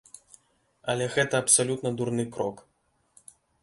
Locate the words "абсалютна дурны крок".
1.45-2.69